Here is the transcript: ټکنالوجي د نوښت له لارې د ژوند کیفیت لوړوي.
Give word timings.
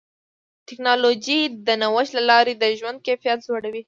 ټکنالوجي 0.67 1.39
د 1.67 1.69
نوښت 1.81 2.11
له 2.17 2.23
لارې 2.29 2.53
د 2.57 2.63
ژوند 2.79 2.97
کیفیت 3.07 3.39
لوړوي. 3.47 3.79